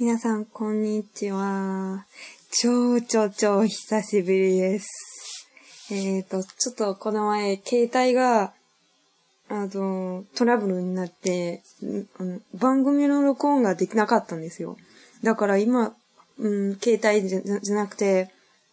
[0.00, 2.06] 皆さん、こんにちは。
[2.62, 5.44] 超超超久しぶりです。
[5.90, 8.52] えっ、ー、と、ちょっとこの前、携帯が、
[9.48, 11.64] あの、トラブルになって、
[12.54, 14.76] 番組の録音ができなかったんですよ。
[15.24, 15.92] だから今、
[16.38, 18.30] うん、携帯じゃじゃなくて、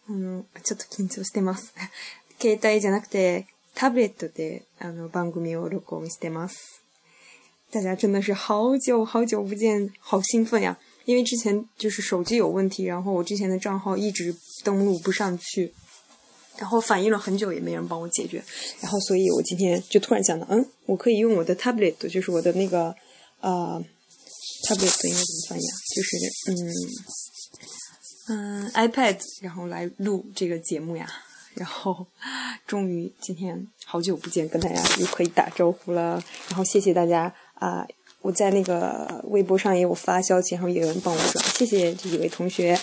[0.08, 1.74] あの、ちょっと緊張してます。
[2.40, 6.82] 携帯じゃなくて、タブレットで、あの、番組を録音してます。
[7.72, 10.78] 大家真的是好久好久不见，好兴奋呀！
[11.06, 14.34] 因为之前就是手机有问题，然后我之前的账号一直
[14.64, 15.72] 登录不上去，
[16.58, 18.42] 然后反映了很久也没人帮我解决，
[18.80, 22.92] 然后所以我今天就突然想到，嗯，我可以用我的 tablet，就是我的那个
[23.40, 23.80] 呃
[24.64, 25.74] t a b l e t 应该怎么翻译啊？
[25.94, 26.72] 就是
[28.26, 31.08] 嗯嗯 iPad，然后来录这个节目呀。
[31.54, 32.06] 然后
[32.66, 36.22] 终于今天好久不见，跟大家又可以打招呼了。
[36.50, 37.86] 然后谢谢大家啊。
[38.26, 42.76] 我在那个微博上也有发消息，然后有人帮我转，谢谢这几位同学。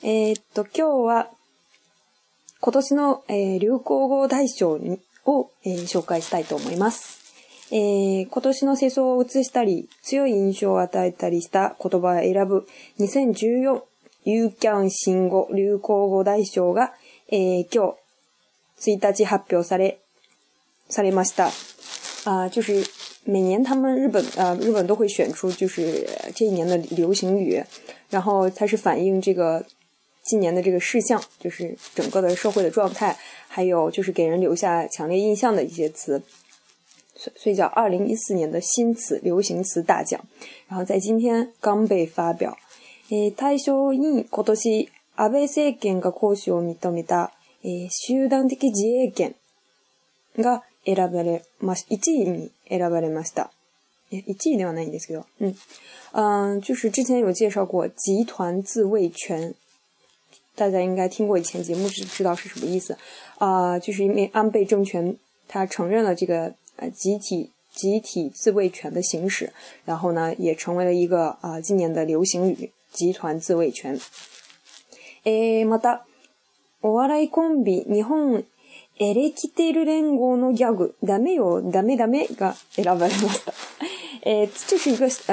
[0.00, 1.26] えー、っと、今日は、
[2.60, 4.80] 今年の、えー、流行語大賞
[5.26, 7.20] を、えー、紹介したいと思います。
[7.70, 12.66] えー、今年の世相を映したり、強い印象を与えたりした言葉を選ぶ
[12.98, 13.82] 2014
[14.24, 16.94] You Can 新語流行語大賞が、
[17.30, 17.94] えー、今
[18.80, 19.98] 日1日発表され、
[20.88, 21.48] されました。
[22.24, 22.82] あ、就是
[23.24, 27.62] 每年，他们日本呃，日本都会选出就是这一年的流行语，
[28.10, 29.64] 然后它是反映这个
[30.24, 36.20] 今年的这个事项，就是整个的社会的状态，还有就是给人留下强烈印象的一些词，
[37.14, 40.20] 所所以叫二零一四年的新词流行词大奖。
[40.66, 42.56] 然后在今天刚被发表。
[43.10, 49.34] え、対象に今年安倍政権が行使を認めたえ、集団的自衛権
[50.38, 51.84] が選ばれます。
[51.90, 53.50] 一位にえラバリマスタ
[54.10, 55.54] 一季で終わないんですけど、嗯
[56.14, 59.54] 嗯，就是之前有介绍过集团自卫权，
[60.54, 62.96] 大家应该听过以前节目知道是什么意思
[63.38, 65.14] 啊，就是因为安倍政权
[65.48, 69.52] 他承认了这个呃集体集体自卫权的行使，
[69.84, 73.98] 然后呢也成为了一个啊今年的流行语，集团自卫权。
[75.24, 76.04] えマダ、
[76.82, 78.44] お笑いコンビ日本。
[79.00, 83.52] エレキテル連合のギャグダメよダメダメが選ばれました。
[84.24, 85.32] えょっと引き出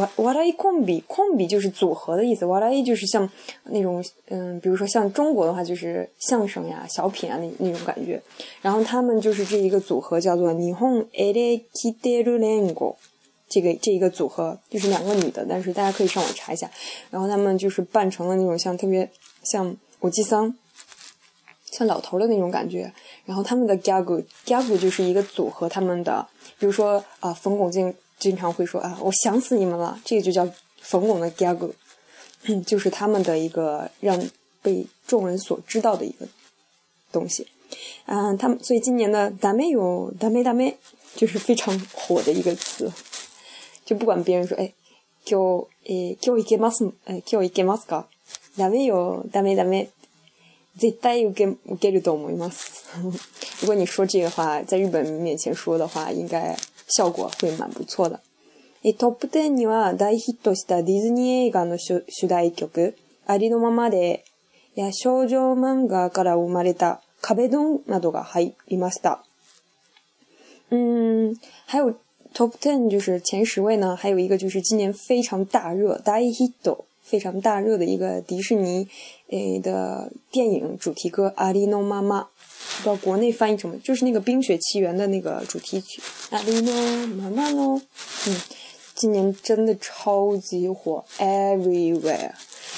[0.00, 3.28] わ笑いコンビコンビ就是组合的意思，笑来就是像
[3.66, 8.20] 那种嗯，比如说像中国的话就是相声呀、小品啊那那种感觉。
[8.62, 12.24] 然后他们就是这一个组合叫做尼红 e l e t e t
[12.74, 12.96] 合，
[13.48, 16.68] 这个这一个组合就是两个女的，但是大家可以上网查一下。
[17.10, 19.08] 然后他们就是扮成了那种像特别
[19.44, 20.56] 像我记桑。
[21.70, 22.92] 像老头的那种感觉，
[23.24, 26.26] 然后他们的 gagu gagu 就是一个组合，他们的，
[26.58, 30.48] 比如说啊，冯巩经经常会说啊，我想死你们了，这个就叫
[30.80, 31.70] 冯巩的 gagu，
[32.66, 34.20] 就是他们的一个让
[34.62, 36.26] 被众人所知道的一个
[37.12, 37.46] 东西，
[38.06, 40.74] 嗯，他们所以今年的“ダメよ、ダメ、ダメ”
[41.14, 42.90] 就是非常火的一个词，
[43.84, 44.72] 就不管别人说，哎，
[45.24, 45.38] 叫
[45.86, 48.04] 哎，叫いけます，哎，叫一けますか？
[48.56, 49.88] ダメよ、ダメ、ダメ。
[50.80, 52.86] 絶対受け受けると思います。
[53.60, 56.56] 如果你说这个话，在日本面前说的话，应该
[56.96, 58.18] 效果会蛮不错的。
[58.82, 62.96] えトップ10には大ヒットしたディズニー映画の主題曲、
[63.26, 64.24] ありのままで、
[64.74, 69.22] や少女漫画から生まれた壁ドンなどが入りました。
[70.74, 71.34] ん、
[71.66, 71.92] 还有
[72.32, 78.86] Top Ten 就是前十位呢，还有一个就是今年非常大热大ヒット非常大热的一个迪士尼
[79.30, 86.00] 诶的电影主题歌《阿里诺妈妈》，不知道国内翻译成就是那个《冰雪奇缘》的那个主题曲
[86.30, 87.76] 《阿里诺妈妈侬》。
[88.28, 88.40] 嗯，
[88.94, 92.30] 今年真的超级火，Everywhere，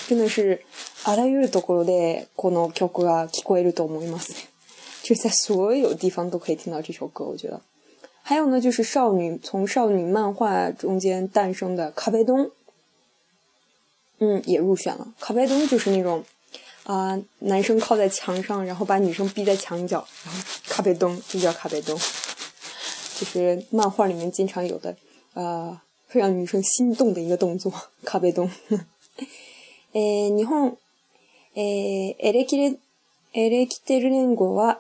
[0.09, 0.63] 真的是，
[1.05, 4.33] あらゆるところでこの曲が聞こえると思います。
[5.05, 7.61] 就在所有地方都可以听到这首歌，我觉得。
[8.23, 12.51] 还有呢，就是少女从少女漫画中间诞生的卡贝东。
[14.23, 15.13] 嗯，也入选了。
[15.19, 16.23] 靠背蹲就是那种，
[16.85, 21.99] 啊，男生靠在墙上，然后把女生逼在墙角，然后靠背蹲就叫靠背蹲，
[23.19, 24.97] 就是漫画里面经常有的，
[25.35, 25.77] 呃，
[26.09, 27.73] 会让女生心动的一个动作，
[28.05, 28.49] 靠背蹲。
[29.93, 30.77] 诶， 日本
[31.57, 32.79] 诶，エレキレ
[33.35, 34.79] エレキテル年号は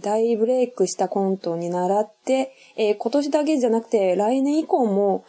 [0.00, 2.52] 大ブレイクしたコンとに習って、
[3.00, 5.24] 今年だけじゃなくて来年以降も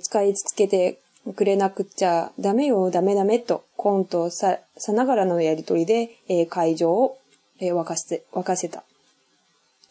[0.00, 0.98] 使い続けて。
[1.34, 7.18] くれなくっちゃダメよ、ダメダメと、コントさ、さながらのやりとりで、えー、会場を、
[7.60, 8.82] えー、沸かせ、沸かせた。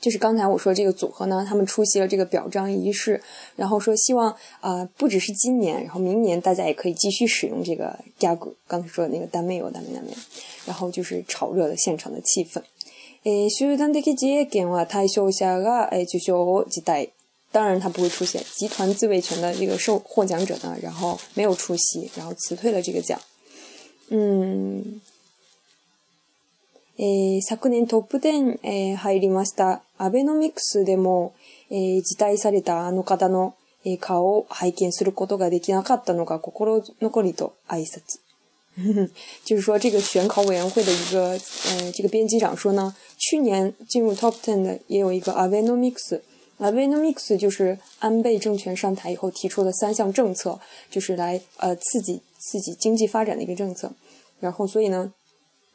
[0.02, 3.22] 就是刚才我说这个组合呢，他们出席了这个表彰仪式，
[3.58, 4.32] 然后说希望
[4.62, 8.56] 啊、呃，不只是今年，然后明年大家也可以继续使用这个加古。
[8.68, 10.12] 刚才说的那个单妹有单妹单妹，
[10.66, 12.62] 然后就是炒热了现场的气氛。
[13.26, 17.10] え集団的自衛権は対象者が、受賞を辞退。
[17.52, 18.44] 当然，他不会出现。
[18.56, 23.20] 集团自卫权的这个受获奖者呢，然后没有出席，然后辞退了这个奖。
[24.10, 25.02] 嗯，
[26.98, 29.82] 诶，去年 Top Ten 诶，入りました。
[29.98, 31.34] アベノミクスでも
[31.70, 33.56] 辞退されたあの方の
[34.00, 38.02] 顔を拝見することができなかったのが心残りと挨拶。
[39.44, 46.22] 就是说，这个选考委员会的一个，呃，这个编辑长说呢，去年进入 Top Ten 的也有一个アベノミクス。
[46.62, 50.60] 那 v i n o m i x 就是安倍政权上台以后提出的三项政策，
[50.92, 53.92] 就是来呃刺激刺激经济发展的一个政策。
[54.42, 55.14] 然后，所以呢，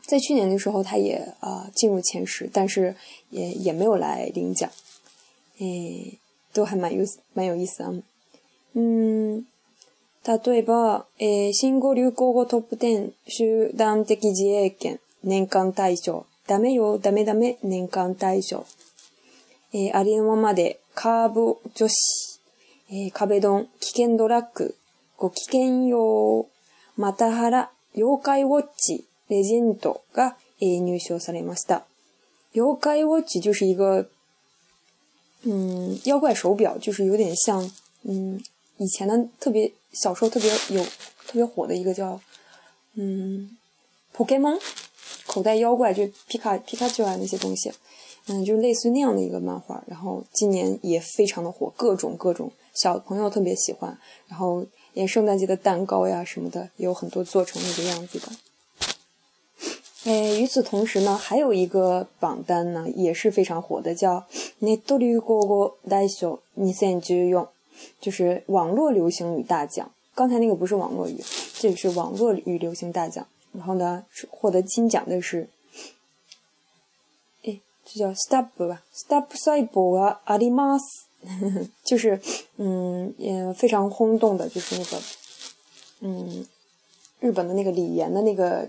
[0.06, 2.94] 在去年的时候，他也啊进入前十，但是
[3.30, 4.70] 也也没有来领奖。
[5.58, 6.18] 诶，
[6.52, 7.00] 都还蛮有
[7.32, 7.90] 蛮有意思啊。
[8.74, 9.38] 嗯，
[10.26, 18.64] 例えば、え新語流行語トップ10集団的自衛権年間大賞ダメよダメダメ年間大賞。
[19.76, 22.40] えー、ありのままで、カーブ女子、
[22.90, 24.76] えー、壁ドン、危険ドラッグ、
[25.18, 26.46] ご危険用、
[26.96, 31.82] またはら、妖怪ウォッチ、レジェンドが、えー、入賞されました。
[32.54, 34.08] 妖怪ウォッチ就是一个，
[35.44, 37.60] 嗯，妖怪手表，就是有点像，
[38.04, 38.40] 嗯，
[38.78, 40.80] 以前の特別、小时候特别有
[41.26, 42.20] 特别火的一个叫，
[42.96, 43.50] 嗯
[44.12, 44.56] p o k e m
[45.26, 47.72] 口袋妖怪，就ピカチュアの那些东西。
[48.28, 53.96] 嗯，就类似那样的一个漫画，然后今年也非常的火，各种各种小朋友特别喜欢，
[54.28, 58.28] 然后连圣诞节的蛋糕呀什么的，也有很多做成那个样子的。
[60.06, 64.16] 哎，与此同时呢，还有一个榜单呢也是非常火的，叫
[64.60, 67.46] 《n e t t o i n g o Daisho n i s e n 用，
[68.00, 69.90] 就是网络流行语大奖。
[70.14, 71.22] 刚才那个不是网络语，
[71.58, 73.26] 这个是网络语流行大奖。
[73.52, 75.46] 然后呢，获得金奖的是。
[77.84, 80.84] 这叫 s t o p 吧，stab 赛博阿利玛斯，
[81.84, 82.20] 就是
[82.56, 84.98] 嗯，也非常轰动的，就是那个
[86.00, 86.46] 嗯，
[87.20, 88.66] 日本的那个李岩的那个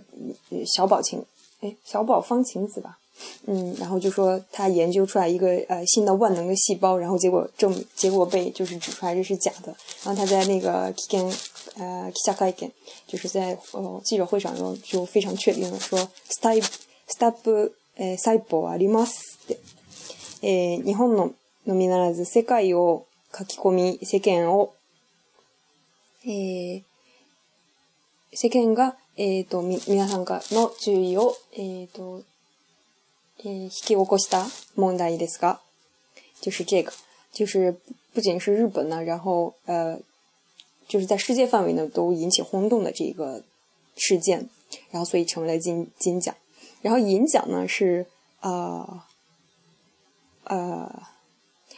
[0.65, 1.23] 小宝琴，
[1.61, 2.99] 哎，小宝方晴子吧，
[3.45, 9.73] 嗯，然后就说他研究出来一个呃新的万能的细胞，然后结果证，结果被就是指出来这是假的，
[10.03, 11.33] 然后他在那个 kiken，
[11.75, 12.69] 呃，下课 kiken，
[13.07, 15.97] 就是在呃记者会上，然后就非常确定的说
[16.29, 17.69] stab，stab。
[17.97, 19.59] えー、サイポーありますって。
[20.41, 21.33] えー、日本の
[21.65, 24.75] のみならず世界を書き込み、世間を、
[26.25, 26.83] えー、
[28.33, 32.21] 世間が、えっ、ー、と、み、皆さんがの注意を、えっ、ー、と、
[33.39, 34.45] えー、引き起こした
[34.75, 35.59] 問題ですが、
[36.41, 36.91] 就是这个。
[37.33, 37.75] 就是
[38.13, 39.99] 不仅是日本呢，然后呃，
[40.87, 43.43] 就是在世界范围呢都引起轰动的这个
[43.97, 44.47] 事件，
[44.91, 46.33] 然后所以成为了金金奖。
[46.85, 48.05] 然后银奖呢是，
[48.41, 49.01] 呃，
[50.43, 51.01] 呃，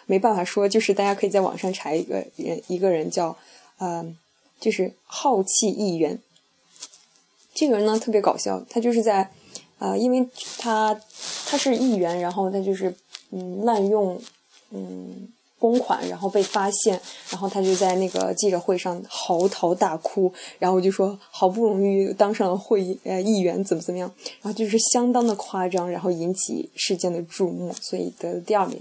[0.05, 3.37] 没办法说，就是大家可以在网上查一个人，一个人叫，
[3.77, 4.05] 呃
[4.59, 6.19] 就是好气议员。
[7.53, 9.31] 这个人呢特别搞笑，他就是在，
[9.79, 10.27] 啊，因为
[10.57, 10.93] 他
[11.45, 12.93] 他是议员，然后他就是
[13.31, 14.21] 嗯滥用，
[14.71, 15.29] 嗯。
[15.59, 16.99] 公款，然后被发现，
[17.31, 24.09] 然后他就在那个记者会上嚎啕大哭，然后我就说，好不容易当上了会议呃议员，怎么怎么样，
[24.41, 28.79] 然后就是相当的夸张，然后引起事件的注目，所以得了第二名，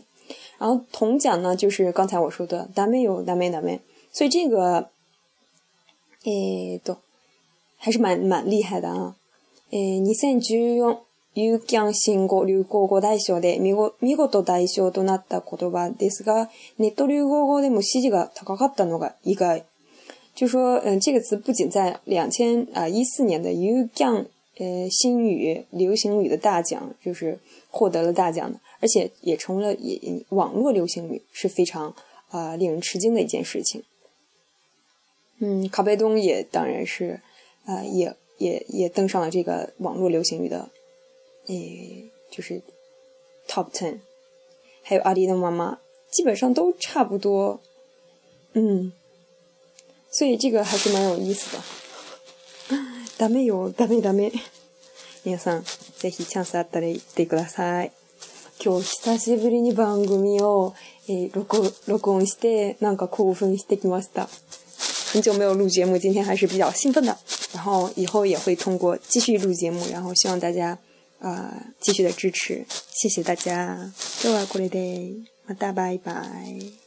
[0.59, 3.81] 然后铜奖呢，就是刚才我说的，达咩有达咩达咩，
[4.13, 4.91] 所以这个，
[6.25, 6.97] 诶都
[7.79, 9.17] 还是蛮蛮厉害的啊，
[9.71, 10.99] 诶，现在就用。
[11.39, 19.45] ユー u ャン新語、流行語大賞で見ご見事大賞となった言葉ですが、ネット流行語でも支持が高かったのが一個。
[20.35, 24.13] 就说嗯，这个词不仅在两千啊一四年的ユー u ャ
[24.87, 27.39] ン新语流行语的大奖就是
[27.71, 28.51] 获得了大奖，
[28.81, 30.01] 而且也成为了也
[30.31, 31.95] 网络流行语是非常
[32.31, 33.83] 啊令人吃惊的一件事情。
[35.41, 37.21] 嗯，卡贝东也当然是
[37.67, 40.71] 啊也也也登上了这个网络流行语的。
[41.47, 42.61] 诶，就是
[43.49, 44.01] Top Ten，
[44.83, 45.79] 还有阿迪的妈妈，
[46.11, 47.61] 基本上都差不多。
[48.55, 48.93] 嗯，
[50.11, 51.63] 所以这个还是蛮有意思的。
[53.19, 54.33] ダメよ、ダメダメ。
[55.25, 55.63] 皆さん、
[55.99, 57.93] ぜひチャンスあったら行ってください。
[58.65, 60.75] 今日久しぶりに番組を、
[61.09, 64.29] えー、録録音して、なんか興奮してきました。
[65.13, 67.17] 很久没有录节目，今天还是比较兴奋的。
[67.53, 70.79] 然后以后也会通过继续录节目，然后希望大家
[71.19, 74.79] 呃，继续的支持，谢谢大家 g o o d 的，
[75.47, 76.86] 么 e 拜拜。